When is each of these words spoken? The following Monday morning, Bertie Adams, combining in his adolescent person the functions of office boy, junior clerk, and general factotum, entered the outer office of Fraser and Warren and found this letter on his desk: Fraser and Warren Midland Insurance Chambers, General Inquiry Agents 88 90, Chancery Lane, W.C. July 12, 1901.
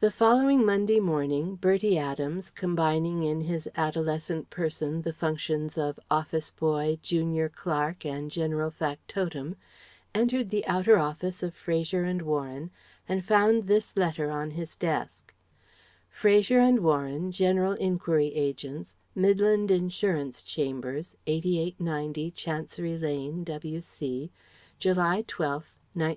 The 0.00 0.10
following 0.10 0.66
Monday 0.66 0.98
morning, 0.98 1.54
Bertie 1.54 1.96
Adams, 1.96 2.50
combining 2.50 3.22
in 3.22 3.42
his 3.42 3.68
adolescent 3.76 4.50
person 4.50 5.00
the 5.02 5.12
functions 5.12 5.78
of 5.78 6.00
office 6.10 6.50
boy, 6.50 6.98
junior 7.02 7.48
clerk, 7.48 8.04
and 8.04 8.32
general 8.32 8.72
factotum, 8.72 9.54
entered 10.12 10.50
the 10.50 10.66
outer 10.66 10.98
office 10.98 11.44
of 11.44 11.54
Fraser 11.54 12.02
and 12.02 12.20
Warren 12.22 12.72
and 13.08 13.24
found 13.24 13.68
this 13.68 13.96
letter 13.96 14.28
on 14.28 14.50
his 14.50 14.74
desk: 14.74 15.32
Fraser 16.10 16.58
and 16.58 16.80
Warren 16.80 17.28
Midland 17.28 17.78
Insurance 17.78 18.90
Chambers, 20.42 21.14
General 21.24 21.36
Inquiry 21.36 21.58
Agents 21.62 21.76
88 21.76 21.80
90, 21.80 22.30
Chancery 22.32 22.98
Lane, 22.98 23.44
W.C. 23.44 24.32
July 24.80 25.22
12, 25.28 25.44
1901. 25.94 26.06